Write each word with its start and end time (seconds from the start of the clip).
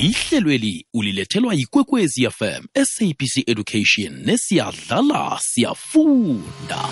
ihlelweli 0.00 0.86
ulilethelwa 0.94 1.54
yikwekwezi 1.54 2.30
fm 2.30 2.64
sabc 2.84 3.48
education 3.48 4.22
nesiyadlala 4.24 5.38
siyafunda. 5.40 6.84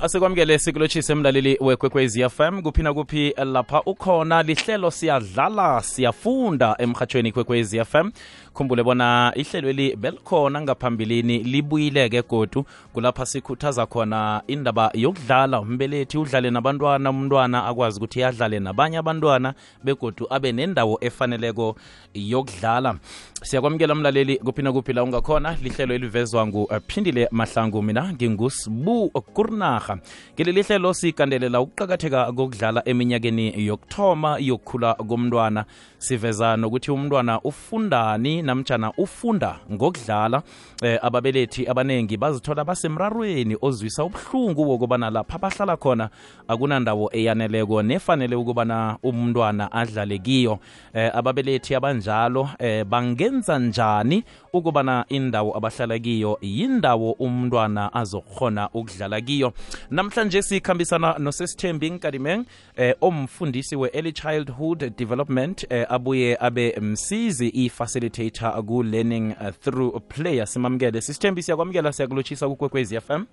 Asikwamukele 0.00 0.58
sikulotshise 0.58 1.12
emlaleli 1.12 1.56
wekwekwezi 1.60 2.28
fm 2.28 2.62
kuphi 2.62 2.82
nakuphi 2.82 3.34
lapha 3.44 3.82
ukhona 3.82 4.42
lihlelo 4.42 4.90
siyadlala 4.90 5.82
siyafunda 5.82 6.76
emhathweni 6.78 7.32
kwekwezi 7.32 7.84
fm 7.84 8.10
khumbule 8.54 8.82
bona 8.82 9.32
ihlelweli 9.36 9.96
belikhona 9.96 10.60
ngaphambilini 10.60 11.38
libuyileke 11.38 12.22
godu. 12.22 12.64
Kulapha 12.92 13.26
sikhuthaza 13.26 13.86
khona 13.86 14.42
indaba 14.46 14.90
yokudlala. 14.94 15.60
Umbelethi 15.60 16.18
udlale 16.18 16.50
nabantwana 16.50 17.10
umntwana 17.10 17.66
akwazi 17.66 17.98
ukuthi 17.98 18.24
adlale 18.24 18.60
nabanye 18.60 18.98
abantwana 18.98 19.54
begodu 19.84 20.26
abe 20.30 20.52
nendawo 20.52 20.98
efaneleko 21.00 21.76
yokudlala. 22.14 22.96
Siyakwamukela 23.42 23.94
umlaleli 23.94 24.36
kuphi 24.36 24.62
nakuphi 24.62 24.92
la 24.92 25.02
ungakhona. 25.04 25.56
Lihlelo 25.62 25.94
elivezwa 25.94 26.46
nguphindile 26.46 27.28
mahlangu. 27.30 27.82
Mina 27.82 28.12
ngingusibu 28.12 29.10
kurnaha 29.10 29.98
ngeleli 30.34 30.62
hlelo 30.62 30.94
sikandelela 30.94 31.60
ukuqakatheka 31.60 32.32
kokudlala 32.32 32.82
eminyakeni 32.88 33.66
yokuthoma 33.66 34.38
yokukhula 34.38 34.94
komntwana. 34.94 35.64
Siveza 35.98 36.56
nokuthi 36.56 36.90
umntwana 36.90 37.40
ufundani 37.40 38.41
namtshana 38.42 38.92
ufunda 38.96 39.58
ngokudlala 39.72 40.42
eh, 40.82 40.98
ababelethi 41.02 41.66
abanengi 41.68 42.16
bazithola 42.16 42.64
basemrarweni 42.64 43.56
ozwisa 43.62 44.04
ubuhlungu 44.04 44.70
wokubana 44.70 45.10
lapha 45.10 45.38
bahlala 45.38 45.76
khona 45.76 46.08
akunandawo 46.48 47.10
eyaneleko 47.12 47.82
nefanele 47.82 48.36
ukubana 48.36 48.98
umntwana 49.02 49.72
adlale 49.72 50.18
kiyo. 50.18 50.58
Eh, 50.94 51.10
ababelethi 51.14 51.74
abanjalo 51.74 52.48
eh, 52.58 52.84
bangenza 52.84 53.58
njani 53.58 54.24
ukubana 54.52 55.04
indawo 55.08 55.56
abahlala 55.56 55.98
kiyo 55.98 56.38
yindawo 56.40 57.12
umntwana 57.12 57.92
azokhona 57.94 58.68
ukudlala 58.74 59.20
kiyo? 59.20 59.52
Namhlanje 59.90 60.42
sikhambisana 60.42 61.18
nosesithembi 61.18 61.90
nkadimeng 61.90 62.44
eh, 62.76 62.94
omfundisi 63.00 63.76
we-early 63.76 64.12
childhood 64.12 64.96
development 64.96 65.66
eh, 65.70 65.86
abuye 65.88 66.36
abe 66.40 66.76
msizi 66.80 67.48
i-facilitator 67.48 68.31
ku-learning 68.40 69.34
uh, 69.40 69.50
through 69.50 70.00
play 70.08 70.46
simamukele 70.46 71.00
sisithembi 71.00 71.42
siyakwamukela 71.42 71.92
siyakulotshisa 71.92 72.48
kukwekwezi 72.48 73.00
fm 73.00 73.24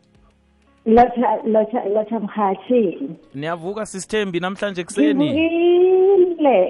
lotha 0.86 2.20
mhathi. 2.20 3.00
Niyavuka 3.36 3.86
sisithembi 3.86 4.40
namhlanje 4.40 4.84
kuseni? 4.84 5.50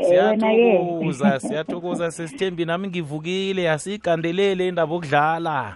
Siyathokoza 0.02 1.40
siyathokoza 1.46 2.12
sisithembi 2.12 2.66
nami 2.66 2.88
ngivukile 2.88 3.72
asiyigandelele 3.72 4.68
indaba 4.68 4.96
okudlala 4.96 5.76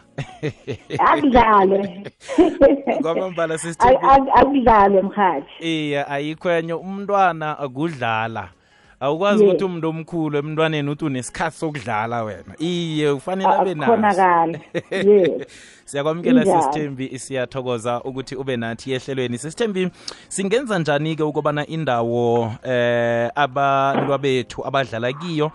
akudlalwe. 1.11 2.03
Kwamambala 3.01 3.57
sisithembi 3.57 4.31
akudlalwe 4.35 5.01
mhathi. 5.01 5.53
Iya 5.59 6.07
ayikho 6.07 6.51
enye 6.51 6.73
umntwana 6.73 7.59
akudlala 7.59 8.49
awukwazi 8.99 9.43
ukuthi 9.43 9.63
umuntu 9.63 9.89
omkhulu 9.89 10.37
emntwaneni 10.37 10.89
uthi 10.89 11.05
unesikhathi 11.05 11.57
sokudlala 11.57 12.23
wena. 12.23 12.53
Iye 12.59 13.09
ufanele 13.09 13.49
abe 13.49 13.73
naso. 13.73 13.93
akukhonakala 13.93 14.59
ye. 14.91 15.47
Siyakwamukela 15.85 16.45
sisithembi 16.45 17.19
siyathokoza 17.19 18.01
ukuthi 18.03 18.35
ube 18.35 18.57
nathi 18.57 18.93
ehlelweni. 18.93 19.37
Sisithembi 19.37 19.89
singenza 20.29 20.79
njani-ke 20.79 21.23
ukubana 21.23 21.67
indawo 21.67 22.53
eh 22.63 23.29
abantu 23.35 24.17
bethu 24.17 24.67
abadlala 24.67 25.13
kiyo 25.13 25.51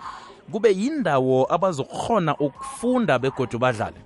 kube 0.53 0.73
yindawo 0.73 1.47
abazokhona 1.55 2.37
ukufunda 2.37 3.19
begodu 3.19 3.59
badlale 3.59 3.97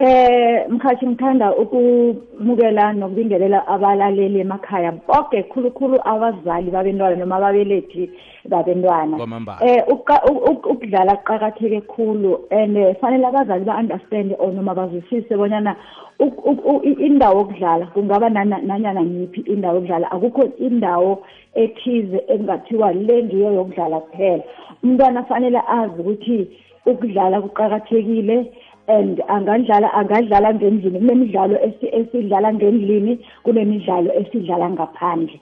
eh 0.00 0.66
mkhathi 0.68 1.06
ngithanda 1.06 1.56
ukumukela 1.56 2.92
nokubingelela 2.92 3.66
abalaleli 3.66 4.40
emakhaya. 4.40 4.92
Bonke 4.92 5.42
khulukhulu 5.42 5.98
abazali 6.04 6.70
babentwana 6.70 7.16
noma 7.16 7.36
ababelethi 7.36 8.10
babentwana. 8.48 9.16
Kwamambala. 9.16 9.58
Eh 9.66 9.82
uqa- 9.88 10.22
u- 10.30 10.44
u- 10.50 10.70
ukudlala 10.70 11.16
kuqakatheke 11.16 11.80
khulu 11.80 12.46
and 12.50 12.76
eh, 12.76 12.94
fanele 13.00 13.26
abazali 13.26 13.64
ba-understand 13.64 14.36
or 14.38 14.52
noma 14.52 14.74
bazwisise 14.74 15.36
bonyana 15.36 15.74
uk- 16.20 16.44
uk- 16.46 16.64
u- 16.64 16.82
i- 16.84 17.06
indawo 17.06 17.38
yokudlala 17.38 17.86
kungaba 17.86 18.28
nana- 18.30 18.62
nanyana 18.62 19.02
ngiphi 19.02 19.40
indawo 19.50 19.74
yokudlala. 19.74 20.10
Akukho 20.12 20.44
indawo 20.58 21.24
ethize 21.54 22.22
engathiwa 22.28 22.92
le 22.92 23.22
ngiyo 23.24 23.52
yokudlala 23.52 24.00
kuphela. 24.00 24.42
Umntwana 24.84 25.22
fanele 25.24 25.58
azi 25.66 26.00
ukuthi 26.00 26.48
ukudlala 26.86 27.40
kuqakathekile 27.40 28.46
and 28.88 29.18
angadlala 29.28 29.92
angadlala 29.94 30.54
ngendlini. 30.54 30.98
Kunemidlalo 30.98 31.56
esi- 31.66 31.92
esidlala 31.92 32.52
ngendlini 32.54 33.18
kunemidlalo 33.44 34.10
esidlala 34.20 34.70
ngaphandle. 34.70 35.40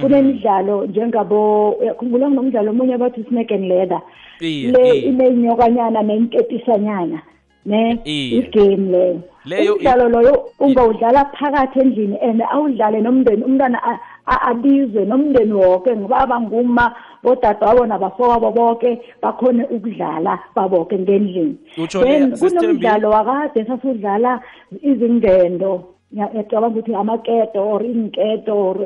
Kunemidlalo 0.00 0.86
njengabo 0.86 1.70
uyakhumbula 1.80 2.28
kunomdlalo 2.28 2.70
omunye 2.70 2.98
bathi 2.98 3.24
snake 3.28 3.54
and 3.54 3.68
leather. 3.68 4.00
Iye, 4.40 4.70
le 4.72 4.82
iye. 4.90 5.00
inenyokanyana 5.08 6.02
nenketisanyana 6.02 7.22
ne? 7.66 8.00
Igame 8.04 8.86
leyo 8.92 9.20
Leyo 9.44 9.74
umdlalo 9.74 10.08
loyo 10.08 10.50
ungawudlala 10.58 11.24
phakathi 11.36 11.80
endlini 11.80 12.16
and 12.22 12.40
awudlale 12.42 13.00
nomndeni 13.00 13.44
umntwana 13.44 13.78
abizwe 14.26 15.04
nomndeni 15.04 15.52
woke 15.52 15.96
ngibaba 15.96 16.40
nguma 16.40 16.94
bodada 17.22 17.66
wabo 17.66 17.86
nabafowabo 17.86 18.50
boke 18.50 19.00
bakhone 19.22 19.64
ukudlala 19.64 20.38
baboke 20.56 20.98
ngendlini. 20.98 21.56
Then 21.92 22.32
kunomdlalo 22.32 23.10
wakade 23.10 23.64
sasudlala 23.66 24.40
izingendo. 24.82 25.93
Ngiyacabanga 26.14 26.78
ukuthi 26.78 26.94
amaketo 26.94 27.60
or 27.70 27.82
inketo 27.82 28.54
or 28.56 28.76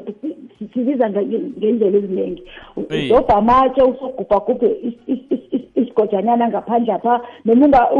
sibiza 0.75 1.09
nge- 1.11 1.53
ngendlela 1.59 1.99
eziningi 1.99 2.43
udobha 2.77 3.37
amatshe 3.37 3.83
usogubhagubhe 3.83 4.69
is- 4.83 5.05
is- 5.06 5.27
is- 5.31 5.49
is- 5.53 5.69
isigojanyana 5.77 6.49
ngaphandle 6.49 6.93
apha. 6.93 7.21
Noma 7.44 7.91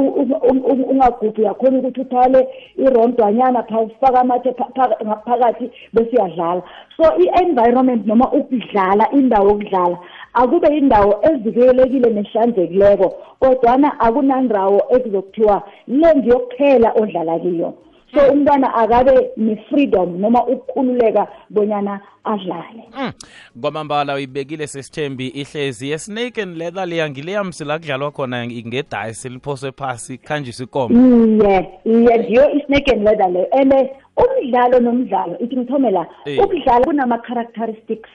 ungagubhi 0.91 1.43
uyakhona 1.43 1.79
ukuthi 1.79 2.01
uthwale 2.01 2.49
irondwanyana 2.77 3.63
pha 3.63 3.81
ufake 3.81 4.19
amatshe 4.19 4.53
pha- 4.53 4.73
pha- 4.75 4.97
ngaphakathi 5.05 5.71
bese 5.93 6.17
uyadlala. 6.17 6.63
So 6.97 7.05
i-environment 7.23 8.07
noma 8.07 8.33
ukudlala 8.33 9.11
indawo 9.13 9.49
yokudlala 9.49 9.99
akube 10.35 10.69
indawo 10.79 11.15
evikelekile 11.23 12.11
nehlanzekileko 12.11 13.15
kodwana 13.41 14.01
akunandawo 14.01 14.81
ekuzokuthiwa 14.91 15.63
le 15.89 16.09
ngiyokuphela 16.17 16.93
odlala 17.01 17.39
kiyo. 17.39 17.75
So 18.15 18.33
umntwana 18.33 18.75
akabe 18.75 19.31
ne-freedom 19.37 20.21
noma 20.21 20.47
ukukhululeka 20.47 21.27
bonyana 21.51 22.01
adlale. 22.25 22.85
Mm. 22.99 23.13
kwamambala 23.61 24.15
uyibekile 24.15 24.67
sesithembi 24.67 25.27
ihlezi 25.29 25.89
ye-snake 25.91 26.43
and 26.43 26.57
leather 26.57 26.87
leya 26.87 27.11
ngileyamsila 27.11 27.79
kudlalwa 27.79 28.11
khona 28.11 28.47
ngedayisi 28.47 29.29
liphoswe 29.29 29.73
phasi 29.73 30.19
khanjiswa 30.19 30.65
ikomo 30.65 30.95
iye 31.45 31.71
iye 31.85 32.17
ndiyo 32.19 32.51
i-snake 32.51 32.93
and 32.93 33.03
leather 33.05 33.31
leyo. 33.31 33.47
And 33.53 33.73
eh, 33.73 33.91
umdlalo 34.17 34.81
nomdlalo 34.81 35.39
ithi 35.39 35.57
ngithome 35.57 35.91
la 35.91 36.07
Eh. 36.27 36.39
ukudlala 36.45 36.85
kunama-characteristics 36.85 38.11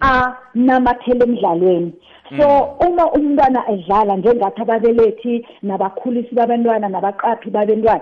anamathele 0.00 1.24
emdlalweni 1.24 1.92
so 2.38 2.62
uma 2.88 3.12
umntwana 3.12 3.62
edlala 3.70 4.16
njengathi 4.16 4.62
ababelethi 4.62 5.46
nabakhulisi 5.62 6.34
babantwana 6.34 6.88
nabaqaphi 6.88 7.50
babentwana 7.50 8.00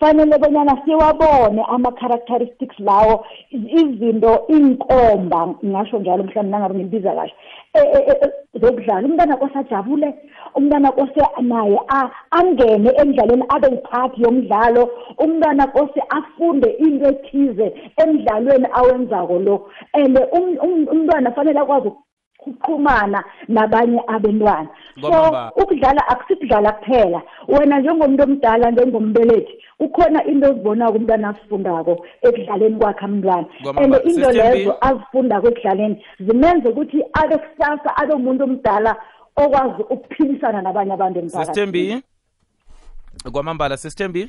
fanele 0.00 0.38
bonyana 0.38 0.78
siwabone 0.84 1.62
ama-characteristics 1.68 2.78
lawo 2.80 3.24
iz- 3.52 3.70
izinto 3.80 4.46
iy'nkomba 4.48 5.46
ngingasho 5.46 5.98
njalo 5.98 6.22
mhlawumbe 6.24 6.50
nangabe 6.50 6.74
ngimbiza 6.74 7.12
kahle 7.14 7.32
e- 7.74 7.90
e- 7.98 8.04
e- 8.12 8.20
e- 8.26 8.58
zokudlala. 8.60 9.06
Umntwana 9.08 9.36
kose 9.36 9.58
ajabule 9.58 10.14
umntwana 10.54 10.92
kose 10.92 11.20
naye 11.42 11.78
a- 11.88 12.10
angene 12.30 12.90
emdlalweni 13.02 13.44
abe 13.48 13.68
yiphathi 13.70 14.22
yomdlalo. 14.22 14.90
Umntwana 15.18 15.66
kose 15.66 16.00
afunde 16.18 16.70
into 16.70 17.08
ethize 17.08 17.66
emdlalweni 18.02 18.66
awenzako 18.72 19.38
lo. 19.38 19.68
And 19.94 20.18
um- 20.32 20.58
um- 20.62 20.88
umntwana 20.92 21.32
fanele 21.32 21.58
akwazi 21.60 21.90
ukuxhumana 22.38 23.24
nabanye 23.48 24.00
abantwana 24.06 24.68
so 25.00 25.08
Kwamamba. 25.08 25.52
ukudlala 25.56 26.08
akusikudlala 26.08 26.72
kuphela. 26.72 27.22
Wena 27.48 27.78
njengomuntu 27.80 28.22
omdala 28.22 28.70
njengombelethi 28.70 29.52
kukhona 29.78 30.24
into 30.24 30.50
ozibonako 30.50 30.96
umntwana 30.96 31.28
azifundako 31.28 32.06
ekudlaleni 32.22 32.76
kwakhe 32.78 33.06
mntwana 33.06 33.46
Kwamamba. 33.62 33.96
and 33.96 34.06
into 34.06 34.24
Sister 34.24 34.32
lezo 34.32 34.70
Mbi- 34.70 34.78
azifundako 34.80 35.48
ekudlaleni 35.48 36.04
zimenze 36.20 36.68
ukuthi 36.68 37.04
abe 37.12 37.38
kusasa 37.38 37.96
abe 37.96 38.12
umuntu 38.14 38.44
omdala 38.44 38.96
okwazi 39.36 39.82
ukuphilisana 39.90 40.62
nabanye 40.62 40.92
abantu 40.92 41.18
emphakathini. 41.18 41.46
Sesithembi? 41.46 42.02
Kwamambala 43.32 43.76
sesithembi? 43.76 44.28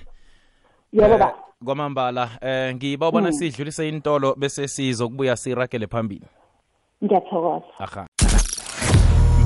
Yebo 0.94 1.14
Eh, 1.14 1.20
ba. 1.20 1.34
kwamambala. 1.66 2.30
Eh 2.42 2.76
ngiba 2.76 3.08
ubona 3.10 3.28
Mm. 3.28 3.34
sidlulise 3.34 3.90
intolo 3.90 4.36
bese 4.38 4.68
sizokubuya 4.68 5.36
sirakele 5.36 5.88
phambili. 5.88 6.26
Ngiyathokoza. 7.04 7.66
Aha. 7.80 8.08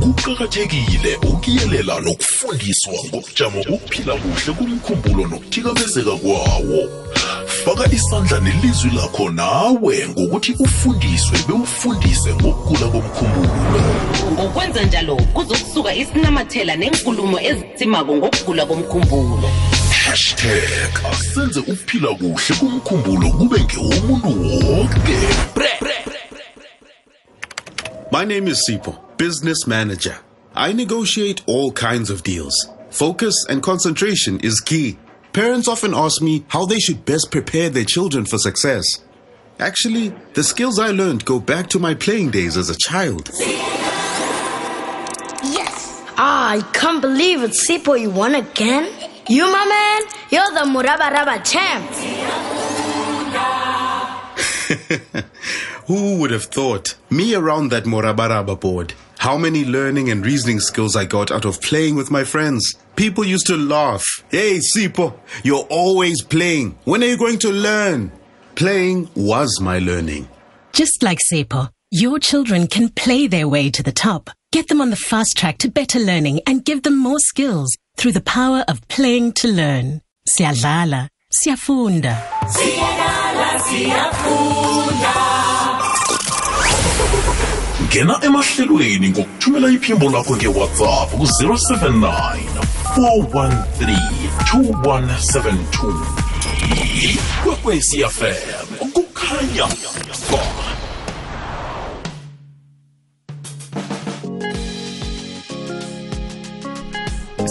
Kuqakathekile 0.01 1.15
ukuyelela 1.15 1.99
nokufundiswa 2.01 2.93
ngobujamo 3.07 3.63
bokuphila 3.69 4.13
kuhle 4.15 4.53
kumkhumbulo 4.57 5.27
nokuthikamezeka 5.27 6.15
kwawo. 6.21 6.81
Faka 7.45 7.85
isandla 7.95 8.39
nelizwi 8.39 8.91
lakho 8.95 9.29
nawe 9.29 10.07
ngokuthi 10.09 10.55
ufundiswe 10.59 11.37
bewufundise 11.47 12.33
ngokugula 12.35 12.87
komkhumbulo. 12.91 13.81
Ngokwenza 14.31 14.83
njalo 14.83 15.15
kuzokusuka 15.15 15.95
isinamathela 15.95 16.75
nenkulumo 16.75 17.39
ezitsimako 17.39 18.15
ngokugula 18.15 18.65
komkhumbulo. 18.65 19.49
Hashtag 20.05 20.91
asenze 21.11 21.59
ukuphila 21.59 22.09
kuhle 22.15 22.55
kumkhumbulo 22.59 23.29
kube 23.29 23.59
ngewomuntu 23.63 24.29
wonke 24.67 25.17
My 28.13 28.25
name 28.25 28.47
is 28.47 28.63
Sipo, 28.69 28.95
business 29.17 29.65
manager. 29.65 30.15
I 30.53 30.71
negotiate 30.71 31.41
all 31.47 31.71
kinds 31.71 32.11
of 32.11 32.21
deals. 32.21 32.53
Focus 32.91 33.33
and 33.49 33.63
concentration 33.63 34.39
is 34.41 34.59
key. 34.59 34.99
Parents 35.31 35.67
often 35.67 35.95
ask 35.95 36.21
me 36.21 36.45
how 36.49 36.67
they 36.67 36.77
should 36.77 37.05
best 37.05 37.31
prepare 37.31 37.71
their 37.71 37.85
children 37.85 38.25
for 38.25 38.37
success. 38.37 38.85
Actually, 39.57 40.09
the 40.35 40.43
skills 40.43 40.77
I 40.77 40.89
learned 40.89 41.25
go 41.25 41.39
back 41.39 41.69
to 41.69 41.79
my 41.79 41.95
playing 41.95 42.29
days 42.29 42.55
as 42.55 42.69
a 42.69 42.77
child. 42.77 43.31
Yes! 45.41 46.03
Ah, 46.15 46.51
I 46.51 46.61
can't 46.71 47.01
believe 47.01 47.41
it, 47.41 47.53
Sipo, 47.53 47.99
you 47.99 48.11
won 48.11 48.35
again? 48.35 48.93
You, 49.27 49.51
my 49.51 49.65
man, 49.65 50.03
you're 50.29 50.51
the 50.53 50.65
Muraba 50.69 51.09
Raba 51.09 51.43
champ. 51.43 51.89
Who 55.87 56.17
would 56.19 56.31
have 56.31 56.45
thought? 56.45 56.95
Me 57.09 57.35
around 57.35 57.69
that 57.69 57.83
Morabaraba 57.83 58.59
board. 58.59 58.93
How 59.17 59.37
many 59.37 59.65
learning 59.65 60.09
and 60.09 60.25
reasoning 60.25 60.59
skills 60.59 60.95
I 60.95 61.05
got 61.05 61.31
out 61.31 61.45
of 61.45 61.61
playing 61.61 61.95
with 61.95 62.09
my 62.11 62.23
friends. 62.23 62.75
People 62.95 63.25
used 63.25 63.47
to 63.47 63.57
laugh. 63.57 64.05
Hey, 64.29 64.59
Sipo, 64.59 65.17
you're 65.43 65.67
always 65.69 66.21
playing. 66.21 66.77
When 66.85 67.03
are 67.03 67.07
you 67.07 67.17
going 67.17 67.39
to 67.39 67.51
learn? 67.51 68.11
Playing 68.55 69.09
was 69.15 69.59
my 69.59 69.79
learning. 69.79 70.29
Just 70.73 71.03
like 71.03 71.19
Sipo, 71.31 71.69
your 71.91 72.19
children 72.19 72.67
can 72.67 72.89
play 72.89 73.27
their 73.27 73.47
way 73.47 73.69
to 73.71 73.83
the 73.83 73.91
top. 73.91 74.29
Get 74.51 74.67
them 74.67 74.81
on 74.81 74.89
the 74.89 74.95
fast 74.95 75.35
track 75.37 75.57
to 75.59 75.71
better 75.71 75.99
learning 75.99 76.41
and 76.45 76.63
give 76.63 76.83
them 76.83 76.97
more 76.97 77.19
skills 77.19 77.75
through 77.97 78.11
the 78.13 78.21
power 78.21 78.63
of 78.67 78.87
playing 78.87 79.33
to 79.33 79.47
learn. 79.47 80.01
Siadlala, 80.29 81.09
siafunda. 81.31 82.21
Ngena 87.93 88.19
emahlelweni 88.25 89.09
ngokuthumela 89.09 89.67
iphimbo 89.69 90.09
lakho 90.09 90.35
ngewhatsapp 90.35 91.09
ku-079 91.19 92.09
413 92.97 93.97
2172 94.49 96.23
ikwekwecfm 97.09 98.67
kukhanya. 98.93 99.67
ba 100.31 100.72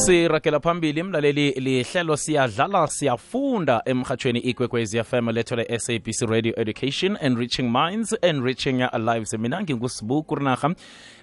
sirakela 0.07 0.61
phambili 0.61 1.03
mlaleli 1.03 1.51
lihlelo 1.51 2.17
siyadlala 2.17 2.87
siyafunda 2.87 3.83
emhathweni 3.85 4.39
ikwekwezi 4.39 5.05
fm 5.05 5.29
lethole 5.29 5.79
sabc 5.79 6.21
radio 6.21 6.53
education 6.57 7.19
enriching 7.21 7.71
minds 7.71 8.17
enriching 8.23 8.85
lives. 8.99 9.33
Mina 9.35 9.63
ngingusibuku 9.63 10.35
rinarha 10.35 10.75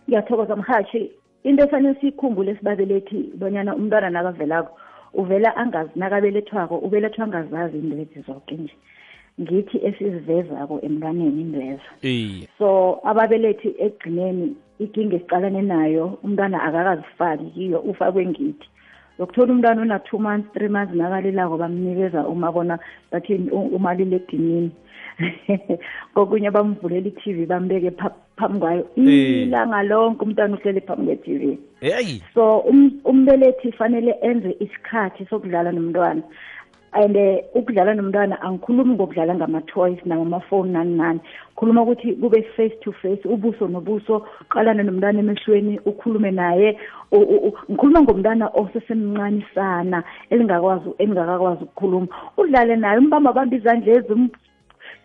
ngiyathokoza 0.09 0.57
mhathi 0.57 1.11
into 1.45 1.65
efanele 1.65 2.01
siyikhumbule 2.01 2.57
sibabelethi 2.57 3.33
bonyana 3.39 3.77
umntwana 3.77 4.11
nakavelako 4.11 4.79
uvela 5.15 5.57
angazi 5.57 5.91
nakabelethwako 5.97 6.79
ubelethwa 6.79 7.25
angazazi 7.25 7.79
indwezi 7.79 8.21
zoke 8.27 8.55
nje. 8.55 8.75
Ngithi 9.41 9.87
esizivezako 9.87 10.81
emntwaneni 10.83 11.41
indwezo 11.41 11.91
so 12.59 13.01
ababelethi 13.05 13.69
ekugcineni 13.79 14.57
ikinga 14.79 15.17
esiqalane 15.17 15.63
nayo 15.63 16.19
umntwana 16.25 16.63
akakazifaki 16.63 17.45
kiyo 17.55 17.79
ufakwe 17.81 18.27
ngithi. 18.27 18.69
Lokuthola 19.19 19.53
umntwana 19.53 19.83
una-two 19.83 20.19
months 20.19 20.53
three 20.53 20.69
months 20.69 20.95
nakalilako 20.95 21.57
bamnikeza 21.59 22.27
umabona 22.29 22.79
bathi 23.13 23.35
u- 23.53 23.71
umaliledinini. 23.77 24.71
Kokunye 26.15 26.51
bamvulela 26.51 27.09
i-tv 27.09 27.47
bambeke 27.47 27.91
pha- 27.91 28.15
phambi 28.37 28.59
kwayo. 28.59 28.87
Eh. 28.97 29.43
ilanga 29.43 29.83
lonke 29.83 30.23
umntwana 30.25 30.57
uhlele 30.57 30.81
phambi 30.81 31.07
kwe-tv 31.07 31.59
heyi 31.81 32.23
so 32.35 32.59
um- 32.59 33.01
umbelethi 33.05 33.73
fanele 33.73 34.15
enze 34.23 34.57
isikhathi 34.61 35.27
sokudlala 35.31 35.73
nomntwana. 35.73 36.23
And 36.97 37.17
eh, 37.17 37.45
ukudlala 37.55 37.95
nomntwana 37.95 38.41
angikhulumi 38.43 38.95
ngokudlala 38.95 39.35
ngama-toys 39.35 39.99
namamafoni 40.07 40.73
nani 40.73 40.95
nani 40.97 41.21
khuluma 41.57 41.83
ukuthi 41.83 42.13
kube 42.13 42.43
face 42.57 42.77
to 42.81 42.93
face 42.93 43.23
ubuso 43.29 43.69
nobuso 43.69 44.27
qalane 44.51 44.83
nomntwana 44.83 45.19
emehlweni 45.21 45.81
ukhulume 45.85 46.31
naye 46.31 46.79
ngikhuluma 47.69 48.03
ngomntwana 48.03 48.47
osesemncane 48.55 49.45
sana 49.55 50.03
elingakwazi 50.31 50.91
elingakakwazi 50.99 51.65
ukukhuluma. 51.65 52.09
Udlale 52.37 52.77
naye 52.77 52.99
umbamba 52.99 53.33
bamba 53.33 53.57
izandla 53.57 53.93
ezi 53.93 54.13
um- 54.13 54.31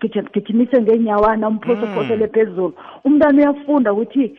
gijim- 0.02 0.32
gijimise 0.34 0.82
ngeenyawana 0.82 1.48
umphosophosele 1.48 2.28
phezulu. 2.28 2.74
Umntwana 3.06 3.38
uyafunda 3.38 3.94
ukuthi 3.94 4.38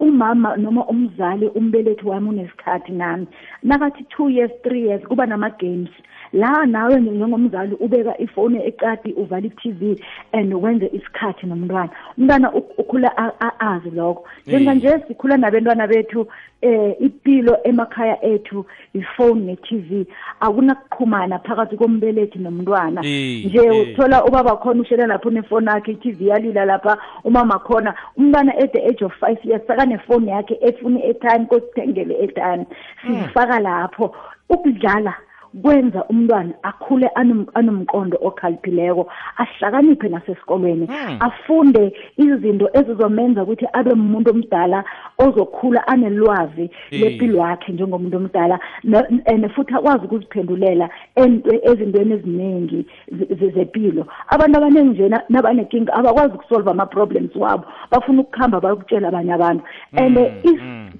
umama 0.00 0.56
noma 0.56 0.86
umzali 0.86 1.46
umbelethi 1.48 2.06
wami 2.06 2.28
unesikhathi 2.28 2.92
nami. 2.92 3.26
Nakathi 3.62 4.04
two 4.04 4.28
years 4.28 4.50
three 4.62 4.82
years 4.88 5.02
kuba 5.02 5.26
nama-games. 5.26 5.90
La 6.34 6.66
nawe 6.66 7.00
njengomzali 7.00 7.74
ubeka 7.80 8.18
ifoni 8.18 8.66
ecadi 8.66 9.12
uvala 9.12 9.46
i-tv 9.46 9.96
and 10.32 10.54
wenze 10.54 10.86
isikhathi 10.92 11.46
nomntwana. 11.46 11.90
Umntwana 12.18 12.52
u- 12.52 12.66
ukhula 12.78 13.16
a- 13.16 13.32
a- 13.40 13.60
azi 13.60 13.90
lokho. 13.90 14.24
Njenganje 14.46 14.98
sikhula 15.08 15.36
nabentwana 15.36 15.86
bethu 15.86 16.26
eh 16.62 16.96
impilo 17.00 17.58
emakhaya 17.64 18.24
ethu 18.24 18.66
ifoni 18.94 19.40
ne-tv 19.46 20.06
akunakuqhumana 20.40 21.38
phakathi 21.38 21.76
kombelethi 21.76 22.38
nomntwana. 22.38 23.00
Eh, 23.04 23.46
nje 23.46 23.58
eh. 23.66 23.82
uthola 23.82 24.24
ubaba 24.24 24.56
khona 24.56 24.80
ushela 24.82 25.06
lapho 25.06 25.28
unefoni 25.28 25.66
yakhe 25.66 25.92
i-tv 25.92 26.26
yalila 26.28 26.64
lapha 26.64 26.98
umama 27.24 27.58
khona. 27.58 27.94
Umntwana 28.16 28.52
at 28.58 28.72
the 28.72 28.82
age 28.88 29.04
of 29.04 29.12
five 29.20 29.38
years 29.44 29.62
sakanefoni 29.66 30.28
yakhe 30.30 30.58
efuna 30.60 30.98
i-airtime 31.00 31.46
kosithengele 31.46 32.14
i-airtime. 32.14 32.66
Sizifaka 33.02 33.60
lapho. 33.60 34.14
Ukudlala 34.48 35.14
kwenza 35.62 36.04
umntwana 36.04 36.52
akhule 36.62 37.06
anom- 37.14 37.46
anomqondo 37.54 38.18
okhaliphileko 38.22 39.08
ahlakaniphe 39.36 40.08
nasesikolweni 40.08 40.88
afunde 41.20 41.92
izinto 42.16 42.68
ezizomenza 42.72 43.42
ukuthi 43.42 43.66
abe 43.72 43.90
umuntu 43.92 44.30
omdala 44.30 44.84
ozokhula 45.18 45.86
anelwazi 45.88 46.70
Eh. 46.90 47.00
lempilo 47.00 47.38
yakhe 47.38 47.72
njengomuntu 47.72 48.16
omdala 48.16 48.58
and 49.26 49.48
futhi 49.54 49.74
akwazi 49.74 50.04
ukuziphendulela 50.04 50.90
ezintweni 51.62 52.12
eziningi 52.14 52.86
ze- 53.12 53.34
ze- 53.34 53.50
zempilo 53.50 54.06
abantu 54.28 54.58
abaningi 54.58 54.88
nje 54.90 55.08
na- 55.08 55.22
nabanenkinga 55.28 55.92
abakwazi 55.92 56.34
ukusolve 56.34 56.70
ama-problems 56.70 57.36
wabo 57.36 57.64
bafuna 57.90 58.20
ukuhamba 58.22 58.60
bayokutshela 58.60 59.08
abanye 59.08 59.32
abantu. 59.32 59.62
And 59.96 60.16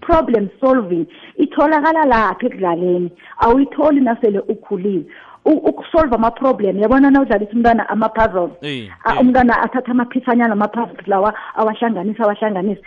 i-problem 0.08 0.48
solving. 0.60 1.06
Itholakala 1.38 2.04
lapha 2.04 2.46
ekudlaleni. 2.46 3.10
Awuyitholi 3.38 4.00
nasele 4.00 4.38
ukhulile. 4.40 5.04
U- 5.44 5.50
ukusolve 5.68 6.14
ama-problem. 6.14 6.78
Yabona 6.78 7.10
na 7.10 7.20
udlalisa 7.22 7.52
umntwana 7.52 7.88
ama-puzzles 7.88 8.50
Eh, 8.62 8.88
Ah, 9.04 9.14
eh. 9.14 9.20
umntwana 9.20 9.62
athatha 9.62 9.90
amaphithanyana 9.92 10.52
ama-puzzles 10.52 11.06
lawa 11.06 11.34
awahlanganisa 11.54 12.24
awahlanganisa 12.24 12.80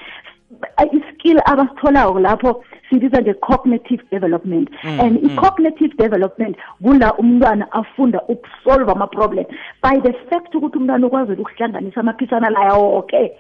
i-skill 0.94 1.40
abasitholako 1.46 2.20
lapho 2.20 2.64
sibiza 2.90 3.22
nge-cognitive 3.22 4.04
development. 4.12 4.70
And 4.84 5.18
i-cognitive 5.26 5.98
development 5.98 6.58
kula 6.84 7.14
umntwana 7.18 7.72
afunda 7.72 8.22
ukusolve 8.28 8.92
ama-problem. 8.92 9.46
By 9.84 10.00
the 10.00 10.14
fact 10.30 10.56
ukuthi 10.56 10.78
umntwana 10.78 11.08
ukwazile 11.08 11.42
ukuhlanganisa 11.42 12.00
amaphisana 12.02 12.50
la 12.50 12.74
woke 12.74 13.32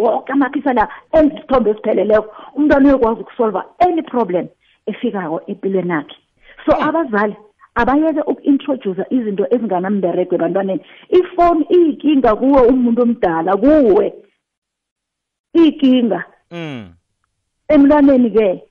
woke 0.00 0.32
amaphisa 0.32 0.72
la 0.72 0.88
enza 1.12 1.34
isithombe 1.34 1.70
esipheleleko 1.70 2.28
umntwana 2.56 2.88
uyokwazi 2.88 3.20
ukusolva 3.20 3.64
any 3.78 4.02
problem 4.02 4.46
efikako 4.86 5.42
empilweni 5.46 5.90
yakhe. 5.90 6.16
So 6.66 6.72
abazali 6.82 7.36
abayeke 7.74 8.20
uku-introduce 8.20 9.04
izinto 9.10 9.46
ezinganamberego 9.50 10.34
ebantwaneni. 10.34 10.82
Ifoni 11.08 11.64
iyinkinga 11.74 12.36
kuwe 12.36 12.60
umuntu 12.70 13.02
omdala 13.02 13.56
kuwe. 13.56 14.14
Iyinkinga. 15.54 16.24
Mm. 16.50 16.92
emntwaneni-ke 17.70 18.62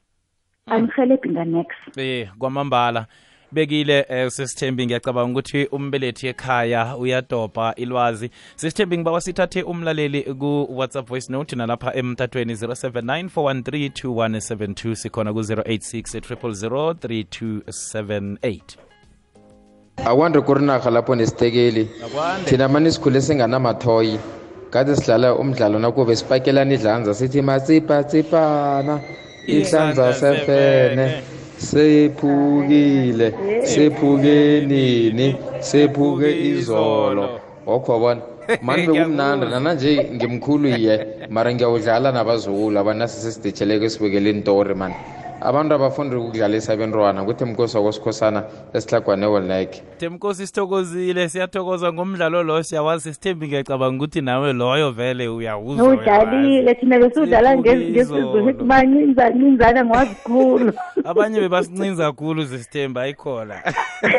angihelebhi 0.67 1.29
nganex 1.29 1.67
Eh 1.98 2.27
kwamambala. 2.39 3.05
Bekile 3.51 4.06
eh, 4.10 4.32
sesithembi 4.32 4.86
ngiyacabanga 4.86 5.32
ukuthi 5.32 5.68
umbelethi 5.72 6.27
ekhaya 6.27 6.98
uyadobha 6.98 7.75
ilwazi. 7.75 8.29
Sesithembi 8.56 8.98
ngiba 8.98 9.22
sithathe 9.22 9.63
umlaleli 9.63 10.24
ku 10.24 10.68
WhatsApp 10.70 11.08
voice 11.08 11.32
note 11.32 11.56
nalapha 11.56 11.96
emtatweni 11.96 12.53
0794132172 12.53 14.96
sikhona 14.96 15.34
ku 15.34 15.39
086 15.39 16.20
3278 16.20 18.60
akwande 20.06 20.41
kurinarha 20.41 20.91
lapho 20.91 21.15
nesitekeli. 21.15 21.89
Akwande. 22.06 22.50
Thina 22.50 22.68
mani 22.68 22.91
sikhule 22.91 23.22
singanamatoyi 23.22 24.20
kade 24.70 24.96
sidlala 24.96 25.36
umdlalo 25.36 25.79
nakube 25.79 26.15
sipakelana 26.15 26.74
idlanza 26.74 27.13
sithi 27.13 27.41
matsipatsipana 27.41 29.00
ihlanza 29.48 30.13
sefene. 30.13 31.38
Sephukile 31.59 33.27
sephuke 33.63 34.65
nini 34.67 35.35
sephuke 35.59 36.29
izolo. 36.49 37.39
Okho 37.67 37.99
bona. 37.99 38.21
Mani 38.61 38.87
bekumnandi 38.87 39.45
nana 39.45 39.73
nje 39.73 40.09
ngimkhulu 40.15 40.67
ye 40.67 40.95
mara 41.29 41.53
ngiyawudlala 41.53 42.11
nabazukulu 42.11 42.79
abanasi 42.79 43.21
sesiditsheleko 43.21 43.85
esibukele 43.85 44.29
intori 44.29 44.73
mani. 44.75 44.95
Abantu 45.41 45.74
abafundi 45.75 46.15
ukudlalisa 46.15 46.74
abentwana 46.74 47.24
kuthi 47.24 47.46
mkosi 47.46 47.77
wakosikhosana 47.77 48.43
esihlagwane 48.74 49.25
wolneke 49.25 49.84
Temkosi 49.98 50.48
sithokozile 50.48 51.29
siyathokoza 51.29 51.93
ngomdlalo 51.93 52.43
lo 52.43 52.63
siyawazi 52.63 53.13
sithembi 53.13 53.48
ngiyacabanga 53.48 53.98
ukuthi 53.98 54.22
nawe 54.22 54.53
loyo 54.53 54.91
vele 54.91 55.27
uyawuzwa 55.27 55.88
udlalile 55.88 56.75
thina 56.75 57.00
besiwudlala 57.00 57.50
Sivuke 57.51 57.75
ngesizwe 57.75 58.19
izolo. 58.19 58.48
sithi 58.48 58.63
mancinzana 58.63 59.86
ngwazikhulu 59.86 60.74
abanye 61.10 61.39
bebasincinza 61.39 62.03
kakhulu 62.03 62.43
zesithembi 62.43 63.00
ayikhona. 63.00 63.55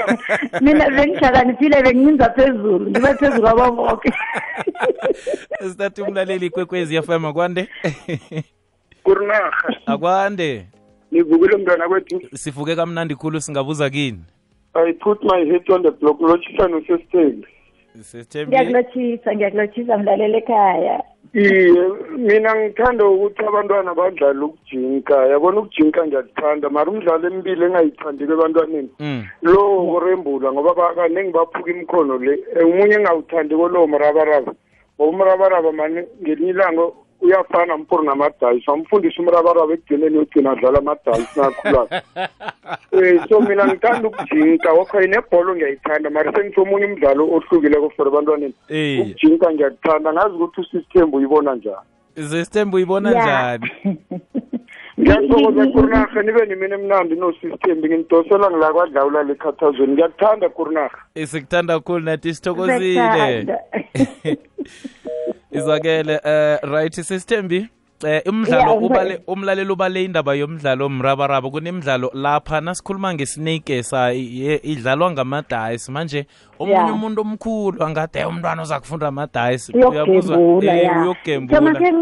Mina 0.63 0.91
bengihlakaniphile 0.91 1.83
bengincinza 1.83 2.31
phezulu 2.31 2.91
ngiba 2.91 3.15
phezulu 3.15 3.43
kwabo 3.43 3.71
boke. 3.73 4.13
Sithathe 5.69 6.03
umlaleli 6.03 6.51
kwekwezi 6.51 7.03
FM 7.03 7.25
akwande? 7.25 7.69
Kurinarha 9.03 9.69
akwande. 9.87 10.67
Nivukile 11.13 11.57
mntwana 11.57 11.89
kwethu 11.89 12.21
sifuke 12.37 12.77
kamnandi 12.77 13.15
khulu 13.15 13.41
singabuza 13.41 13.91
kini. 13.91 14.21
I 14.75 14.93
put 14.93 15.23
my 15.25 15.45
head 15.45 15.69
on 15.71 15.83
the 15.83 15.91
block 15.91 16.21
lotshisano 16.21 16.81
sesithembi 16.87 17.47
sesithembi? 18.03 18.51
Ngiyakulotshisa 18.57 19.35
ngiyakulotshisa 19.35 19.99
mlaleli 19.99 20.37
ekhaya. 20.39 21.03
Iye 21.35 21.89
mina 22.19 22.55
ngithanda 22.55 23.05
ukuthi 23.07 23.45
abantwana 23.45 23.95
badlale 23.95 24.41
ukujinka. 24.45 25.27
Yabona 25.27 25.61
ukujinka 25.61 26.07
ngiyakuthanda 26.07 26.71
mara 26.71 26.91
umdlalo 26.91 27.29
emibili 27.29 27.65
engayithandiko 27.65 28.33
ebantwaneni 28.33 28.91
Mm. 29.01 29.25
lo 29.43 29.87
kurembula 29.87 30.53
ngoba 30.53 30.75
ba- 30.75 30.95
kaningi 30.95 31.33
baphuka 31.33 31.71
imikhono 31.71 32.19
le. 32.19 32.33
Eh, 32.57 32.67
omunye 32.67 32.95
engawuthandiko 32.95 33.69
lo 33.69 33.87
mrabaraba. 33.87 34.53
Ngoba 35.01 35.11
umrabaraba 35.11 35.73
mani 35.73 36.03
ngelinye 36.23 36.51
ilanga 36.51 36.83
uyafana 37.21 37.77
mpuri 37.77 38.07
namadayisi 38.07 38.71
wamfundisa 38.71 39.23
umrabaraba 39.23 39.75
ekugcineni 39.75 40.17
yogcina 40.17 40.51
adlala 40.51 40.79
amadayisi 40.79 41.41
nakhulako. 41.41 41.95
Um 42.93 43.21
so 43.29 43.41
mina 43.41 43.67
ngithanda 43.67 44.09
ukujinka 44.09 44.73
okay 44.73 45.07
nebholo 45.07 45.55
ngiyayithanda. 45.57 46.11
Mara 46.11 46.33
sengithi 46.33 46.61
omunye 46.61 46.87
umdlalo 46.87 47.25
ohlukileko 47.35 47.91
for 47.91 48.09
ebantwaneni. 48.09 48.55
Eh. 48.69 49.01
ukujinka 49.01 49.53
ngiyakuthanda 49.53 50.13
ngazi 50.13 50.35
ukuthi 50.35 50.61
usisithembu 50.61 51.17
uyibona 51.17 51.55
njani. 51.55 51.87
Sesithembi 52.15 52.77
uyibona 52.77 53.11
njani? 53.11 53.71
Ngiyathokoza 55.01 55.67
kurinarha 55.67 56.23
nibe 56.23 56.47
nimini 56.47 56.75
emnandi 56.75 57.15
nosisithembi 57.15 57.89
ngimdosela 57.89 58.51
ngila 58.51 58.73
kwadlawula 58.73 59.23
lekhathazweni 59.23 59.93
ngiyakuthanda 59.93 60.49
kurinarha 60.49 60.99
Eh, 61.15 61.27
sikuthanda 61.29 61.75
kakhulu 61.75 62.05
nathi 62.05 62.35
sithokozile. 62.35 63.47
izwakele 65.61 66.15
uh, 66.17 66.31
eh, 66.31 66.59
right 66.63 66.95
sisithembi 66.95 67.69
eh 68.05 68.23
umdlalo 68.29 68.71
Yeah, 68.71 68.83
ubale 68.83 69.21
umlaleli 69.27 69.71
ubale 69.73 70.05
indaba 70.05 70.35
yomdlalo 70.35 70.89
mrabaraba 70.89 71.51
kunemidlalo 71.51 72.11
lapha 72.15 72.61
nasikhuluma 72.61 73.15
ngesnake 73.15 73.83
sa 73.83 74.13
idlalwa 74.13 75.11
ngamadayisi 75.13 75.93
manje 75.93 76.27
omunye 76.59 76.77
Yeah. 76.77 76.95
umuntu 76.95 77.21
omkhulu 77.21 77.83
angathi 77.85 78.19
"Eh, 78.19 78.29
umntwana 78.29 78.63
uza 78.63 78.81
kufunda 78.81 79.09
amadayisi 79.09 79.73
khe 79.73 79.81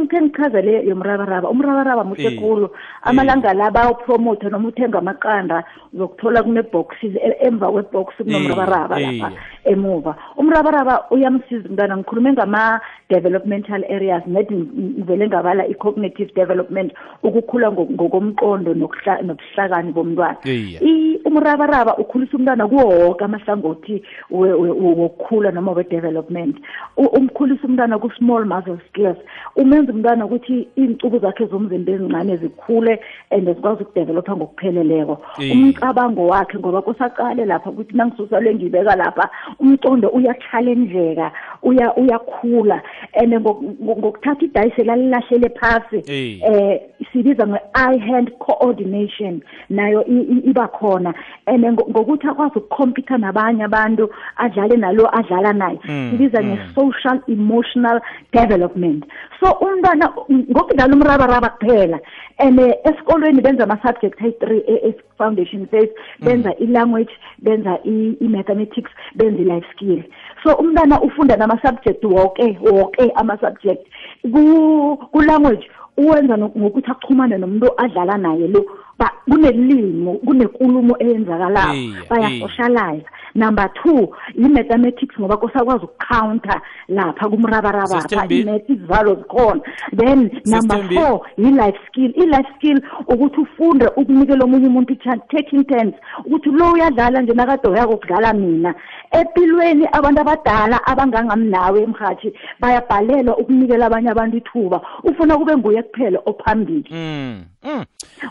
khe 0.09 0.21
ngichazele 0.21 0.83
yomrabaraba. 0.88 1.49
Umrabaraba 1.50 2.05
muhle 2.05 2.25
Eh, 2.35 2.38
khulu. 2.40 2.71
Amalanga 3.02 3.55
la 3.55 3.71
bayopromotha 3.71 4.49
noma 4.50 4.69
uthenga 4.69 4.99
amaqanda 4.99 5.64
uzokuthola 5.95 6.43
kune-boxes 6.43 7.12
emva 7.43 7.71
kwebox 7.71 8.14
kunomrabaraba 8.17 9.00
Eh, 9.00 9.07
lapha 9.21 9.33
eh. 9.64 9.73
emuva. 9.73 10.17
Umrabaraba 10.37 11.05
uyamsiza 11.11 11.69
umntwana 11.69 11.97
ngikhulume 11.97 12.33
ngama-developmental 12.33 13.85
areas 13.85 14.23
nedi 14.26 14.55
ngivele 14.55 15.26
ngabala 15.28 15.67
i-cognitive 15.88 16.33
development 16.35 16.92
ukukhula 17.23 17.71
ngo- 17.71 17.90
ngokomqondo 17.90 18.75
nokuhla- 18.75 19.23
nobuhlakani 19.23 19.92
bomntwana. 19.92 20.37
Iya. 20.45 20.80
I- 20.80 21.21
umrabaraba 21.25 21.97
ukhulisa 21.99 22.37
umntwana 22.37 22.68
kuwo 22.68 22.85
woke 22.88 23.25
amahlangothi 23.25 24.02
we- 24.30 24.52
we- 24.52 24.71
we- 24.71 24.95
wokukhula 24.95 25.50
noma 25.50 25.73
we-development. 25.73 26.57
U- 26.97 27.11
umkhulisa 27.16 27.66
umntwana 27.66 27.99
ku-small 27.99 28.45
muscle 28.45 28.78
skills. 28.88 29.16
Umenza 29.57 29.92
umntwana 29.92 30.25
ukuthi 30.26 30.68
iy'ncubu 30.76 31.18
zakhe 31.18 31.47
zomzimba 31.47 31.92
ezincane 31.92 32.37
zikhule 32.37 33.00
and 33.30 33.49
zikwazi 33.49 33.83
ukudevelopha 33.83 34.37
ngokupheleleko. 34.37 35.18
Iye. 35.38 35.52
umcabango 35.52 36.26
wakhe 36.26 36.59
ngoba 36.59 36.83
kusaqale 36.83 37.45
lapha 37.45 37.71
ukuthi 37.71 37.97
nangisusa 37.97 38.40
le 38.40 38.54
ngibeka 38.54 38.97
lapha 38.97 39.30
umcondo 39.61 40.09
uyachalenjeka 40.09 41.33
uya 41.62 41.95
uyakhula. 41.97 42.83
And 43.15 43.33
ngok- 43.35 43.62
ngok- 43.83 43.99
ngokuthatha 43.99 44.45
idayisi 44.45 44.85
lalilahlele 44.85 45.49
phasi 45.61 45.99
Iye. 46.07 46.41
eh 46.45 46.81
sibiza 47.12 47.47
nge-eye 47.47 47.99
hand 47.99 48.31
coordination 48.38 49.41
nayo 49.71 50.05
i- 50.07 50.27
i- 50.35 50.50
iba 50.50 50.69
khona. 50.69 51.15
And 51.47 51.65
ngo- 51.65 51.88
ngokuthi 51.91 52.27
akwazi 52.29 52.59
ukukhompyutha 52.59 53.19
nabanye 53.19 53.65
abantu 53.65 54.11
adlale 54.37 54.77
nalo 54.77 55.09
adlala 55.19 55.53
naye. 55.53 55.79
Mm, 55.88 56.11
sibiza 56.11 56.43
mm. 56.43 56.49
nge-social 56.49 57.21
emotional 57.29 58.00
development. 58.33 59.05
So 59.41 59.53
umntwana 59.53 60.11
ngokudlala 60.31 60.95
umrabaraba 60.95 61.49
kuphela. 61.49 61.99
And 62.38 62.61
eh, 62.61 62.75
esikolweni 62.85 63.41
benza 63.43 63.65
ama-subject 63.65 64.21
ayi-three 64.23 64.62
e-foundation 64.67 65.67
phase 65.67 65.91
benza 66.21 66.55
i-language 66.61 67.11
benza 67.38 67.79
i- 67.85 68.17
i-mathematics 68.21 68.91
benza 69.17 69.43
i-life 69.43 69.67
skill. 69.75 70.03
So 70.42 70.54
umntwana 70.54 71.00
ufunda 71.02 71.37
nama-subject 71.37 72.04
woke 72.04 72.59
woke 72.61 73.12
ama-subject. 73.16 73.87
Ku- 74.33 74.97
ku-language 75.12 75.71
uwenza 75.97 76.37
no- 76.37 76.52
ngokuthi 76.59 76.90
achumane 76.90 77.38
nomuntu 77.38 77.71
adlala 77.76 78.16
naye 78.18 78.49
lo. 78.49 78.64
Ba- 78.99 79.12
kunelimo 79.30 80.14
kunekulumo 80.14 80.97
eyenzakalayo. 80.99 81.75
Iya, 81.75 82.02
bayasocialize 82.11 83.07
number 83.38 83.71
two 83.83 84.09
yi-mathematics 84.35 85.18
ngoba 85.21 85.37
kusakwazi 85.37 85.85
ukucounter 85.85 86.61
lapha 86.88 87.28
kumrabaraba 87.28 87.87
Sister 87.87 88.16
lapha 88.16 88.25
Mbi. 88.26 88.40
imath 88.40 88.71
izivalo 88.71 89.14
zikhona 89.14 89.61
then 89.97 90.30
number 90.47 90.78
four 90.95 91.21
yi-life 91.37 91.78
skill 91.88 92.12
i-life 92.16 92.49
skill 92.57 92.80
ukuthi 93.09 93.40
ufunde 93.40 93.87
ukunikela 93.97 94.45
omunye 94.45 94.66
umuntu 94.66 94.92
i-chance 94.92 95.23
taking 95.28 95.64
turns 95.64 95.95
ukuthi 96.25 96.50
lo 96.50 96.73
uyadlala 96.73 97.23
nje 97.23 97.33
nakade 97.35 97.68
uyako 97.68 97.97
kudlala 97.97 98.33
mina 98.33 98.75
empilweni 99.11 99.88
abantu 99.92 100.21
abadala 100.21 100.87
abangangamnawe 100.87 101.83
emhathi 101.83 102.33
bayabhalelwa 102.61 103.37
ukunikela 103.38 103.87
abanye 103.87 104.11
abantu 104.11 104.37
ithuba 104.37 104.80
ufuna 105.04 105.37
kube 105.38 105.57
nguye 105.57 105.83
kuphela 105.83 106.18
ophambili 106.26 106.85
Mm. 106.90 107.45
Mm. 107.64 107.85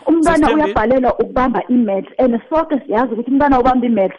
umntwana 0.06 0.54
uyabhalelwa 0.54 1.18
ukubamba 1.18 1.62
i-maths 1.68 2.12
and 2.18 2.40
soke 2.50 2.80
siyazi 2.86 3.12
ukuthi 3.12 3.30
umntwana 3.30 3.60
ubamba 3.60 3.86
i-maths 3.86 4.16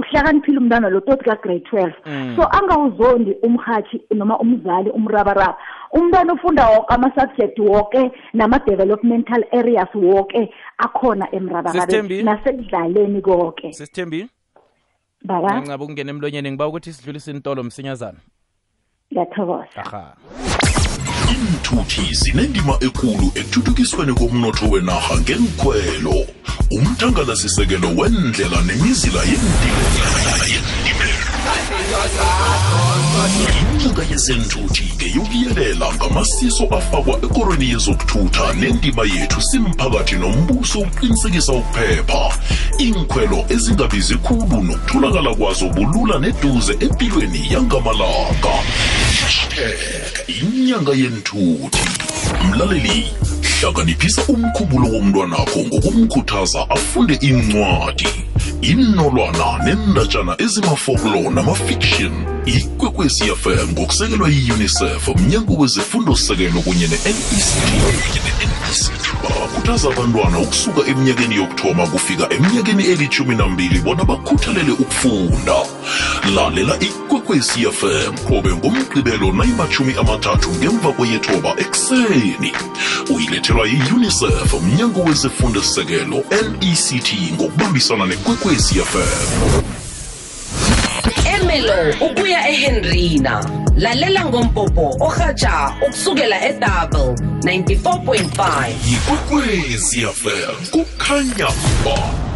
uhlakaniphile 0.00 0.58
umntwana 0.58 0.88
lo 0.88 1.00
toti 1.00 1.24
ka-grade 1.24 1.64
twelve. 1.70 1.94
Mm. 2.06 2.36
so 2.36 2.42
angawuzondi 2.48 3.32
umhathi 3.42 4.00
noma 4.14 4.38
umzali 4.38 4.90
umrabaraba. 4.90 5.56
Umntwana 5.92 6.32
ufunda 6.34 6.66
woke 6.68 6.94
ama-subject 6.94 7.58
woke 7.58 8.10
nama-developmental 8.34 9.44
areas 9.52 9.88
woke 9.94 10.50
akhona 10.78 11.26
emrabarabeni 11.34 12.22
nasekudlaleni 12.22 13.20
koke. 13.22 13.72
Sisithembi 13.72 14.28
baba? 15.24 15.60
Ngincaba 15.60 15.84
ukungena 15.84 16.10
emlonyeni 16.10 16.50
ngiba 16.50 16.68
ukuthi 16.68 16.92
sidlulise 16.92 17.30
intolo 17.30 17.62
msinyazana. 17.62 18.18
Ngiyathokoza. 19.12 19.76
Aha. 19.76 20.14
Iinthuthi 21.40 22.14
zinendima 22.20 22.74
ekulu 22.86 23.26
ekuthuthukisweni 23.40 24.12
komnotho 24.18 24.66
wenarha 24.72 25.14
ngenkhwelo 25.20 26.18
umthangalasisekelo 26.76 27.88
wendlela 27.98 28.58
nemizila 28.66 29.20
yendimela 29.30 30.10
inyanga 33.72 34.02
yezenthuthi 34.10 34.84
ngeyokuyelela 34.96 35.94
ngamasiso 35.94 36.64
afakwa 36.78 37.14
ekorweni 37.24 37.70
yezokuthutha 37.72 38.52
nendima 38.54 39.02
yethu 39.02 39.40
simphakathi 39.40 40.14
nombuso 40.14 40.78
ukuqinisekisa 40.78 41.52
ukuphepha. 41.52 42.22
Iinkhwelo 42.78 43.44
ezingabizi 43.48 44.14
khulu 44.14 44.62
nokutholakala 44.62 45.34
kwazo 45.34 45.68
bulula 45.68 46.18
neduze 46.18 46.72
empilweni 46.72 47.52
yangamalanga. 47.52 48.54
Hashtag 49.10 50.12
inyanga 50.28 50.92
yenthuthi 50.92 51.84
mlaleli 52.48 53.12
hlakaniphisa 53.60 54.22
umkhumbulo 54.28 54.88
womntwanakho 54.88 55.58
ngokumkhuthaza 55.66 56.70
afunde 56.70 57.14
incwadi. 57.14 58.08
Inolwana 58.62 59.64
nendatshana 59.64 60.34
ezimafoklo 60.44 61.30
namafiction 61.30 62.12
ikwekwezi 62.46 63.24
fm 63.24 63.68
ngokusekelwa 63.72 64.28
yi-unicef 64.28 65.08
mnyango 65.08 65.54
wezefundo-sekelo 65.54 66.60
kunye 66.60 66.86
ne-nect 66.86 67.30
bakhuthaza 69.60 69.88
abantwana 69.88 70.38
ukusuka 70.38 70.90
eminyakeni 70.90 71.34
yokuthoma 71.36 71.86
kufika 71.86 72.34
eminyakeni 72.34 72.84
elithumi 72.84 73.34
nambili 73.34 73.78
bona 73.80 74.04
bakhuthalele 74.04 74.72
ukufunda. 74.72 75.54
Lalela 76.34 76.76
ikwekwecfm 76.80 78.14
qobe 78.28 78.52
ngomgqibelo 78.54 79.32
nayimathumi 79.32 79.94
amathathu 80.00 80.50
ngemva 80.50 80.92
kweyethoba 80.92 81.50
ekuseni. 81.58 82.52
Uyilethelwa 83.14 83.66
yi-unicef 83.66 84.54
mnyango 84.62 85.00
wezifundisekelo 85.02 86.24
nect 86.30 87.14
ngokubambisana 87.34 88.06
nekwekwecfm 88.06 88.98
emelo 91.34 91.94
ukuya 92.00 92.48
ehenrina 92.48 93.44
lalela 93.80 94.24
ngompopo 94.24 94.96
orhatsha 95.00 95.72
ukusukela 95.86 96.44
edouble 96.48 97.14
94.5 97.40 98.72
yikwekwezi 98.90 100.00
fm 100.06 100.66
kukhanya 100.70 101.46
ba 101.84 102.29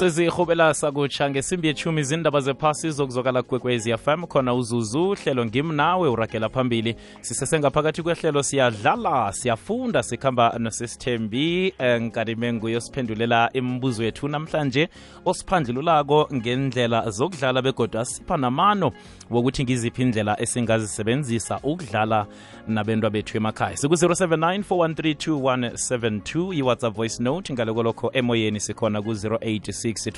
sezihubela 0.00 0.74
sakutsha 0.74 1.30
ngesimbi 1.30 1.68
yechumi 1.68 2.02
zindaba 2.02 2.40
zephasi 2.40 2.90
zokuzokala 2.90 3.42
kwekwezi 3.42 3.96
fm 3.96 4.26
khona 4.26 4.54
uzuzu 4.54 5.10
uhlelo 5.10 5.46
ngimnawe 5.46 6.08
uragela 6.08 6.48
phambili. 6.48 6.96
Sisesengaphakathi 7.20 8.02
kwehlelo 8.02 8.42
siyadlala 8.42 9.32
siyafunda 9.32 10.02
sikhamba 10.02 10.58
nosisithembi 10.58 11.74
eh, 11.78 12.02
nkadime 12.02 12.52
nguye 12.52 12.80
siphendulela 12.80 13.50
imibuzo 13.52 14.04
yethu 14.04 14.28
namhlanje 14.28 14.88
osiphandlululako 15.24 16.28
ngendlela 16.34 17.10
zokudlala 17.10 17.62
begodwa 17.62 18.04
sipha 18.04 18.36
namano 18.36 18.92
wokuthi 19.30 19.64
ngiziphi 19.64 20.02
indlela 20.02 20.40
esingazisebenzisa 20.40 21.60
ukudlala 21.62 22.26
nabentwa 22.68 23.10
bethu 23.10 23.36
emakhaya. 23.36 23.76
Siku-079 23.76 24.62
4132172 24.62 26.54
i-whatsapp 26.54 26.94
voice 26.96 27.22
note 27.22 27.52
ngaloko 27.52 27.82
lokho 27.82 28.10
emoyeni 28.12 28.60
sikhona 28.60 29.02
ku-086 29.02 30.10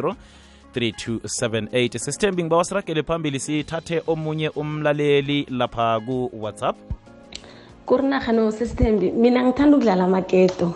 000 0.00 0.14
3278 0.74 1.98
sesithembi 1.98 2.42
ngiba 2.42 2.56
wasiragele 2.56 3.02
phambili 3.02 3.40
sithathe 3.40 4.02
omunye 4.06 4.48
umlaleli 4.48 5.46
lapha 5.50 6.00
ku-whatsapp. 6.00 6.76
Kurinarhano 7.86 8.52
sesithembi 8.52 9.10
mina 9.10 9.44
ngithanda 9.44 9.76
ukudlala 9.76 10.04
amaketo. 10.04 10.74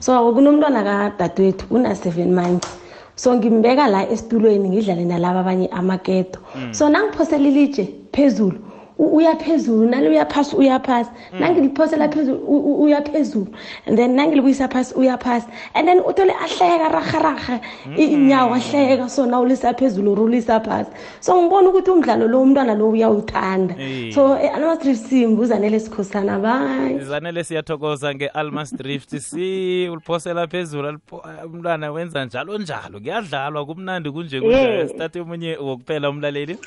So 0.00 0.32
kunomntwana 0.32 0.82
kadadewethu 0.82 1.66
una-seven 1.70 2.34
months 2.34 2.81
so 3.16 3.34
ngimbeka 3.34 3.88
la 3.88 4.08
esitulweni 4.10 4.68
ngidlale 4.68 5.04
nalaba 5.04 5.40
abanye 5.40 5.66
amaketo. 5.68 6.40
So 6.72 6.88
nangiphosela 6.88 7.48
ilitshe 7.48 7.84
phezulu. 8.12 8.58
U- 9.04 9.16
uya 9.16 9.34
phezulu 9.36 9.84
nale 9.90 10.08
uya 10.08 10.24
phasi 10.26 11.10
nangiliphosela 11.40 12.08
phezulu 12.08 12.38
u- 12.54 12.64
u- 12.70 12.82
uya 12.84 13.00
phezulu 13.02 13.48
and 13.86 13.98
then 13.98 14.10
nangilibuyisa 14.16 14.68
phasi 14.68 14.94
uyaphasi. 14.94 15.46
And 15.74 15.88
then 15.88 15.98
uthole 16.00 16.32
ahleka 16.32 16.88
raharaha 16.88 17.60
inyawo 17.96 18.54
ahleka 18.54 19.08
so 19.08 19.26
nawulisa 19.26 19.74
phezulu 19.74 20.12
urulisa 20.12 20.60
phasi. 20.60 20.90
So 21.20 21.34
ngibona 21.42 21.68
ukuthi 21.68 21.90
umdlalo 21.90 22.28
lo 22.28 22.42
umntwana 22.42 22.74
lo 22.78 22.90
uyawuthanda. 22.90 23.74
So 24.14 24.34
almastrif 24.34 24.98
simbi 25.08 25.42
uzanele 25.42 25.80
sikhosana 25.80 26.38
bayi 26.38 26.98
zanele 27.00 27.44
siyathokoza 27.44 28.14
nge-almas 28.14 28.74
drift 28.76 29.18
si 29.18 29.88
uliphosela 29.92 30.46
phezulu 30.46 30.98
umntwana 31.44 31.92
wenza 31.92 32.24
njalo 32.24 32.58
njalo. 32.58 33.00
Kuyadlalwa 33.00 33.66
kumnandi 33.66 34.10
kunje 34.10 34.40
kunje. 34.40 34.88
Sithathe 34.88 35.20
omunye 35.20 35.56
wokuphela 35.56 36.10
umlaleli. 36.10 36.58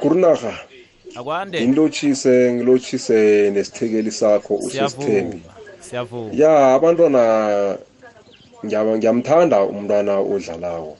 Kurinarha 0.00 0.52
akwande. 1.18 1.66
Ngilotshise 1.66 2.52
ngilotshise 2.52 3.50
nesithekeli 3.50 4.10
sakho 4.10 4.54
usisithembi. 4.54 5.40
Siyavuma 5.80 6.30
siyavuma 6.30 6.30
ya 6.34 6.74
abantwana 6.74 7.22
ngiyaba- 8.64 8.96
ngiyamthanda 8.98 9.62
umntwana 9.62 10.18
odlalako 10.18 10.96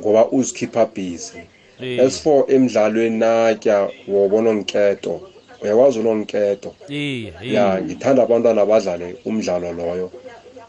ngoba 0.00 0.28
uzikhipha 0.30 0.86
busy. 0.86 1.38
Eh, 1.82 2.00
as 2.06 2.20
for 2.22 2.44
emidlalweni 2.48 3.18
natya 3.18 3.88
wobona 4.08 4.50
onketo. 4.50 5.20
Uyakwazi 5.62 5.98
unonketo 5.98 6.74
iye, 6.88 7.32
iye. 7.42 7.54
ya 7.54 7.80
ngithanda 7.82 8.22
abantwana 8.22 8.66
badlale 8.66 9.16
umdlalo 9.24 9.72
loyo. 9.72 10.10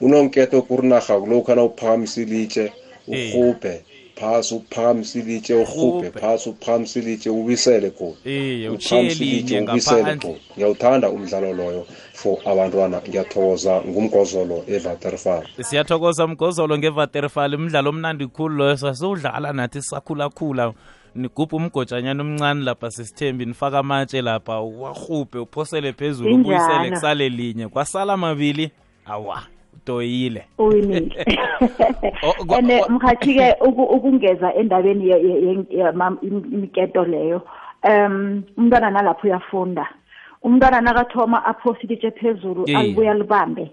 Unonketo 0.01 0.61
kurinarha 0.61 1.19
kulokhu 1.19 1.55
na 1.55 1.63
uphakamisa 1.63 2.21
ilitshe 2.21 2.71
Eh. 3.11 3.35
urhubhe. 3.35 3.81
Phasi 4.21 4.55
uphakamisa 4.55 5.19
ilitshe 5.19 5.53
urhubhe 5.53 6.07
Urhubhe. 6.07 6.19
phasi 6.19 6.49
uphakamisa 6.49 6.99
ilitshe 6.99 7.29
ubisele 7.29 7.87
uchiye 7.87 8.69
uphakamisa 8.69 9.23
ilitshe 9.23 9.59
ubisele 9.61 10.15
khona. 10.15 10.35
ngiyawuthanda 10.55 11.09
umdlalo 11.09 11.53
loyo 11.53 11.85
for 12.13 12.37
abantwana. 12.45 13.01
Ngiyathokoza 13.07 13.81
ngumgozolo 13.81 14.63
evaterfal 14.67 15.43
siyathokoza 15.61 16.27
mgozolo 16.27 16.77
ngevaterfal 16.77 17.55
umdlalo 17.55 17.89
omnandi 17.89 18.27
khulu 18.27 18.55
loyo. 18.55 18.77
Sasiwudlala 18.77 19.53
nathi 19.53 19.81
sisakhulakhula. 19.81 20.73
Nigubha 21.15 21.57
umgotshanyana 21.57 22.21
omncane 22.23 22.63
lapha 22.63 22.91
sisithembi. 22.91 23.45
Nifaka 23.45 23.79
amatshe 23.79 24.21
lapha. 24.21 24.59
Wahubhe 24.61 25.39
uphosele 25.39 25.93
phezulu 25.93 26.35
ubuyisele 26.35 26.89
kusale 26.91 27.29
linye. 27.29 27.67
Kwasala 27.67 28.17
mabili 28.17 28.71
awa 29.05 29.43
utoyile. 29.83 30.45
Uwinile 30.57 31.25
Oh, 32.23 32.45
kwa- 32.45 32.57
and 32.57 32.71
kwa- 32.79 32.89
mkhathi-ke 32.89 33.55
uku- 33.67 33.83
ukungeza 33.83 34.53
endabeni 34.53 35.09
ye- 35.09 35.23
ye- 35.23 35.41
ye- 35.41 35.77
yama- 35.77 36.17
im- 36.21 36.45
imiketo 36.53 37.03
leyo. 37.05 37.41
Um 37.89 38.43
umntwana 38.57 38.89
nalapho 38.91 39.27
uyafunda. 39.27 39.87
Umntwana 40.43 40.81
nakathoma 40.81 41.45
aphose 41.45 41.79
ilitshe 41.83 42.11
phezulu 42.11 42.63
Yeah. 42.67 42.81
alibuya 42.81 43.13
libambe. 43.13 43.71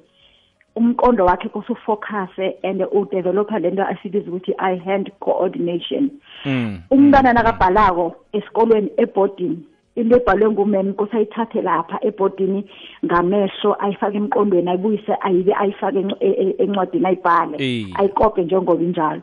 Umqondo 0.76 1.24
wakhe 1.24 1.48
kusufocuse 1.48 2.56
and 2.62 2.84
udevelopa 2.92 3.58
lento 3.58 3.82
asibiza 3.86 4.30
ukuthi 4.30 4.54
i 4.58 4.76
hand 4.78 5.10
coordination. 5.20 6.10
Mm. 6.44 6.78
umntwana 6.90 7.32
nakabhalako 7.32 8.16
esikolweni 8.32 8.90
ebhodini 8.96 9.58
into 10.00 10.16
ebhalwe 10.16 10.50
ngumem 10.50 10.92
kusayithathe 10.92 11.62
lapha 11.62 11.98
ebhodini 12.02 12.64
ngamehlo 13.04 13.76
ayifake 13.78 14.16
emqondweni 14.16 14.70
ayibuyise 14.70 15.14
ayibe 15.20 15.54
ayifake 15.54 16.04
e- 16.20 16.28
e- 16.42 16.54
encwadini 16.58 17.06
ayibhale 17.06 17.56
ayikope 17.98 18.44
njengoba 18.44 18.82
injalo. 18.82 19.22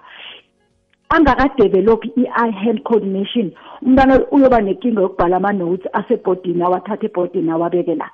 Angakadevelophi 1.09 2.11
i-eye 2.17 2.51
hand 2.51 2.81
coordination 2.83 3.51
umntwana 3.81 4.19
uyoba 4.31 4.61
nenkinga 4.61 5.01
yokubhala 5.01 5.37
ama-notes 5.37 5.87
asebhodini 5.93 6.63
awathathe 6.63 7.05
ebhodini 7.05 7.51
awabeke 7.51 7.95
la. 7.95 8.09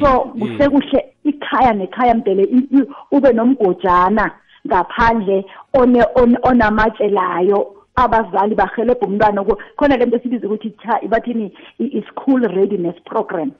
So 0.00 0.30
eh. 0.36 0.38
kuhle 0.38 0.68
kuhle 0.68 1.04
ikhaya 1.24 1.72
nekhaya 1.72 2.14
mdele 2.14 2.48
ube 3.10 3.32
nomgojana 3.32 4.30
ngaphandle 4.66 5.44
one- 5.74 6.06
on- 6.14 6.38
onamatshe 6.42 7.08
layo 7.08 7.74
abazali 7.96 8.54
bahelebha 8.54 9.06
umntwana 9.06 9.42
uku- 9.42 9.58
khona 9.76 9.96
le 9.96 10.06
nto 10.06 10.16
esibiza 10.16 10.46
ukuthi 10.46 10.70
cha- 10.82 11.00
bathini 11.08 11.52
i-school 11.78 12.42
readiness 12.48 12.96
program. 13.04 13.52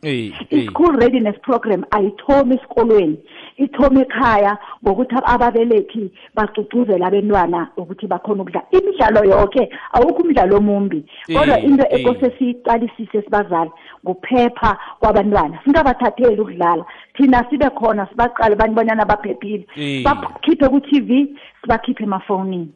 I-school 0.51 0.97
readiness 0.97 1.37
program 1.43 1.85
ayithomi 1.91 2.55
esikolweni. 2.57 3.19
Ithoma 3.57 4.01
ekhaya 4.03 4.59
ngokuthi 4.85 5.15
ab- 5.15 5.25
ababelethi 5.27 6.11
bagcugcuzela 6.35 7.07
abentwana 7.07 7.69
ukuthi 7.77 8.07
bakhona 8.07 8.43
ukudlala 8.43 8.67
imidlalo 8.71 9.25
yonke 9.25 9.69
awukho 9.93 10.23
umdlalo 10.23 10.57
omumbi 10.57 11.05
kodwa 11.39 11.61
into 11.61 11.85
ekose 11.91 12.31
siyiqalisise 12.39 13.23
sibazali 13.23 13.71
kuphepha 14.05 14.79
kwabantwana. 15.01 15.59
Singabathatheli 15.65 16.41
ukudlala. 16.41 16.85
Thina 17.17 17.45
sibe 17.51 17.71
khona 17.71 18.07
sibaqale 18.11 18.57
banibanyana 18.57 19.05
baphephile. 19.05 19.67
Eh. 19.77 20.03
bakhiphe 20.05 20.69
ku-tv 20.69 21.37
sibakhiphe 21.63 22.03
emafonini 22.05 22.69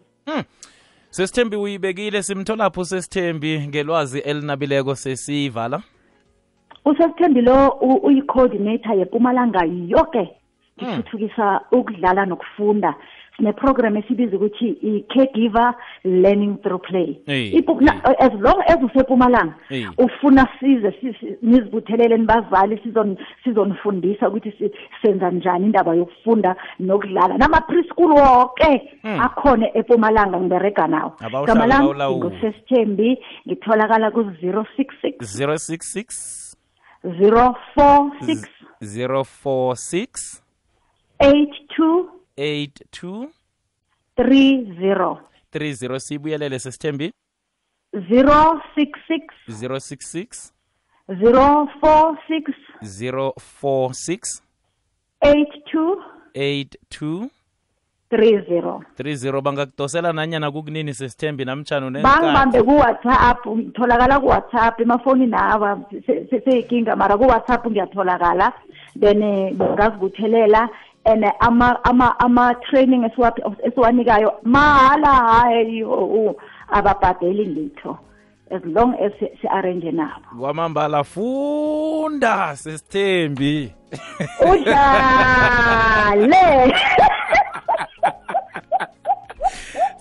sesithembi 1.18 1.56
uyibekile 1.56 2.22
simtholapho 2.22 2.84
sesithembi 2.84 3.68
ngelwazi 3.68 4.18
elinabileko 4.18 4.94
sesivala? 4.94 5.82
Usesithembi 6.84 7.40
lo 7.40 7.68
uyi-coordinator 8.08 8.94
yepumalanga 8.98 9.64
yoke 9.88 10.30
ithuthukisa 10.76 11.60
ukudlala 11.72 12.26
nokufunda. 12.26 12.94
Sine-program 13.38 13.96
esibiza 13.96 14.36
ukuthi 14.36 14.68
i-caregiver 14.82 15.74
learning 16.04 16.58
through 16.62 16.82
play. 16.82 17.20
As 18.18 18.32
long 18.40 18.60
as 18.66 18.76
usepumalanga 18.82 19.54
ufuna 19.98 20.48
size 20.60 20.92
si- 21.00 21.12
si- 21.20 21.36
nizibuthelele 21.42 22.16
nibazali 22.16 22.76
sizon- 22.76 23.16
sizonifundisa 23.44 24.28
ukuthi 24.28 24.52
senza 25.02 25.30
njani 25.30 25.66
indaba 25.66 25.94
yokufunda 25.94 26.56
nokudlala 26.80 27.38
nama-preschool 27.38 28.10
woke 28.12 28.90
Hmm. 29.02 29.20
akhona 29.20 29.66
epumalanga 29.76 30.40
ngiberega 30.40 30.86
nawo. 30.86 31.12
Gama 31.46 31.66
lami 31.66 31.88
ngusesithembi 32.16 33.18
ngitholakala 33.48 34.10
ku-zero 34.10 34.66
six 34.76 34.94
six. 35.00 35.14
066 35.38 36.56
zero 37.18 37.54
four 37.74 38.10
six. 38.26 38.48
046 38.80 40.42
eight 41.20 41.50
two 41.76 42.07
82 42.38 43.28
30 44.16 45.18
30 45.52 45.98
siyibuyelele 46.00 46.58
sesithembi. 46.58 47.12
066 47.92 49.20
066 49.48 50.52
046 51.08 52.54
046 52.82 54.42
82 55.20 56.02
82 56.34 57.28
30 58.10 58.80
30 58.98 59.40
bangakudosela 59.40 60.12
nanyana 60.12 60.50
kukunini 60.50 60.94
sesithembi 60.94 61.44
namtshana 61.44 61.90
bangibambe 61.90 62.62
kuwhatsapp 62.62 63.46
ngitholakala 63.46 64.20
kuwhatsapp 64.20 64.80
emafonini 64.80 65.34
aba 65.36 65.80
seyikinga 66.44 66.96
mara 66.96 67.16
kuwhatsapp 67.16 67.66
ngiyatholakala. 67.66 68.52
Then 69.00 69.22
eh, 69.22 69.54
bangazibuthelela 69.54 70.68
se, 70.68 70.74
se, 70.74 70.87
and 71.04 71.24
eh, 71.24 71.30
ama 71.40 71.78
ama 71.84 72.18
ama 72.20 72.54
training 72.70 73.04
esiwa- 73.04 73.56
esiwanikayo 73.66 74.32
mahala 74.42 75.06
hayi 75.14 75.84
oh, 75.84 76.36
ababhadeli 76.68 77.44
litho. 77.44 77.98
As 78.50 78.62
long 78.64 78.94
as 78.94 79.12
si- 79.20 79.38
si-arrange 79.42 79.90
nabo. 79.92 80.24
Kwamambala 80.40 81.04
funda 81.04 82.56
sesithembi. 82.56 83.72
Udlale. 85.38 86.74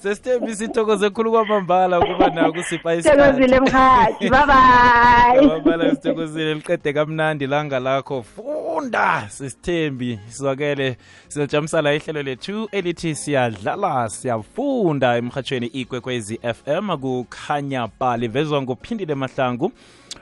sesithembi 0.02 0.56
sithokoze 0.56 1.10
khulu 1.10 1.32
kwamambala 1.32 2.00
ukuba 2.00 2.30
nako 2.30 2.60
usipha 2.60 2.96
isithokozile 2.96 3.60
mkhathi 3.60 4.30
babayi 4.30 5.50
sithokozile 5.90 6.54
liqede 6.54 6.94
kamnandi 6.94 7.48
langa 7.48 7.80
lakho. 7.80 8.24
Funda 8.24 9.30
sisithembi 9.30 10.20
sizwakele 10.30 10.98
sizajamisala 11.28 11.94
ihlelo 11.94 12.24
lethu 12.24 12.70
elithi 12.72 13.16
siyadlala 13.16 14.10
siyafunda 14.10 15.18
emhatshweni 15.18 15.68
ikwekwezi 15.68 16.40
fm 16.54 16.98
kukhanya 16.98 17.88
ba 18.00 18.18
livezwa 18.18 18.62
nguphindile 18.62 19.16
mahlangu 19.16 19.72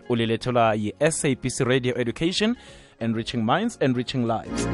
ulilethelwa 0.09 0.75
yi-sabc 0.75 1.59
radio 1.59 1.97
education 1.97 2.55
enriching 2.99 3.43
minds 3.43 3.77
enriching 3.81 4.25
lives 4.25 4.67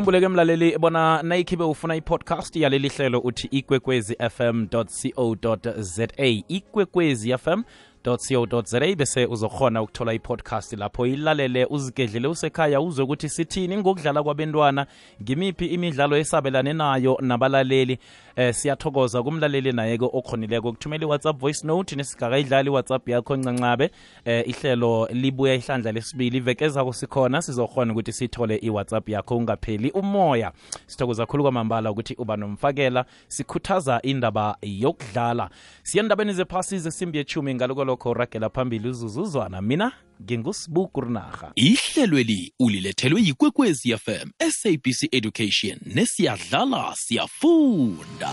khumbuleke 0.00 0.28
mlaleli 0.28 0.78
bona 0.78 1.22
nayikhibe 1.22 1.64
ufuna 1.64 1.96
i-podcast 1.96 2.56
yaleli 2.56 2.88
hlelo 2.88 3.18
uthi 3.18 3.46
ikwekwezi 3.46 4.16
fm 4.30 4.66
co 4.66 5.56
za 5.76 6.08
ikwekwezi 6.48 7.38
fm 7.38 7.62
co 8.02 8.62
za 8.64 8.80
bese 8.80 9.26
uzokhona 9.26 9.82
ukuthola 9.82 10.12
ipodcast 10.14 10.72
lapho 10.72 11.06
ilalele 11.06 11.66
uzigedlele 11.66 12.28
usekhaya 12.28 12.80
uzwe 12.80 13.04
ukuthi 13.04 13.28
sithini 13.28 13.76
ngokudlala 13.76 14.22
kwabentwana 14.22 14.86
ngimiphi 15.22 15.66
imidlalo 15.66 16.16
esabelane 16.16 16.72
nayo 16.72 17.18
nabalaleli. 17.20 17.98
Eh, 18.36 18.54
siyathokoza 18.54 19.22
kumlaleli 19.22 19.72
naye-ke 19.72 20.04
okhonileko. 20.04 20.72
Kuthumela 20.72 21.04
i-whatsapp 21.04 21.38
voice 21.38 21.66
note 21.66 21.96
nesigakayidlali 21.96 22.68
i-whatsapp 22.68 23.08
yakho 23.08 23.36
ncancabe. 23.36 23.90
Eh, 24.24 24.48
ihlelo 24.48 25.08
libuya 25.12 25.54
ihlandla 25.54 25.92
lesibili. 25.92 26.40
Vekezako 26.40 26.92
sikhona 26.92 27.42
sizokhona 27.42 27.92
ukuthi 27.92 28.12
sithole 28.12 28.56
i-whatsapp 28.62 29.08
yakho 29.08 29.36
ungapheli 29.36 29.90
umoya. 29.90 30.52
Sithokoza 30.86 31.26
khulu 31.26 31.42
kwamambala 31.42 31.90
ukuthi 31.90 32.14
uba 32.18 32.36
nomfakela 32.36 33.04
sikhuthaza 33.28 34.02
indaba 34.02 34.56
yokudlala. 34.62 35.50
Siya 35.82 36.02
endabeni 36.02 36.32
zephasi 36.32 36.78
zesimbi 36.78 37.18
yechumi 37.18 37.54
ngaloko 37.54 37.89
lokho 37.90 38.10
uragela 38.10 38.48
phambili 38.50 38.88
uzuzuzwana. 38.88 39.62
Mina 39.62 39.92
ngingusibuku 40.22 41.00
rinarha 41.00 41.52
ihlelweli 41.54 42.52
ulilethelwe 42.60 43.20
yikwekwezi 43.22 43.98
fm 43.98 44.30
sabc 44.50 45.08
education 45.12 45.78
nesiyadlala 45.86 46.94
siyafunda. 46.96 48.32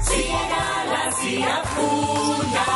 Siyadlala 0.00 1.12
siyafunda 1.12 2.66